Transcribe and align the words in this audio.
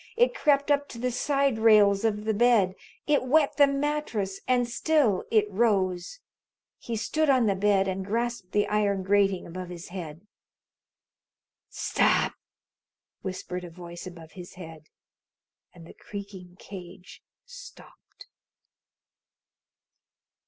It 0.17 0.33
crept 0.33 0.71
up 0.71 0.87
to 0.89 0.97
the 0.97 1.11
side 1.11 1.59
rails 1.59 2.03
of 2.03 2.25
the 2.25 2.33
bed. 2.33 2.73
It 3.05 3.21
wet 3.25 3.57
the 3.57 3.67
mattress 3.67 4.41
and 4.47 4.67
still 4.67 5.25
it 5.29 5.45
rose. 5.47 6.17
He 6.79 6.95
stood 6.95 7.29
on 7.29 7.45
the 7.45 7.53
bed 7.53 7.87
and 7.87 8.03
grasped 8.03 8.51
the 8.51 8.65
iron 8.65 9.03
grating 9.03 9.45
above 9.45 9.69
his 9.69 9.89
head. 9.89 10.25
"Stop!" 11.69 12.33
whispered 13.21 13.63
a 13.63 13.69
voice 13.69 14.07
above 14.07 14.31
his 14.31 14.55
head, 14.55 14.89
and 15.71 15.85
the 15.85 15.93
creaking 15.93 16.55
cage 16.57 17.21
stopped. 17.45 18.25